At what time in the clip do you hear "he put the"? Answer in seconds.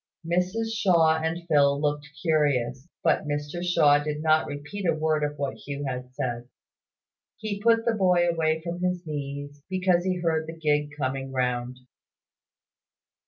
7.37-7.93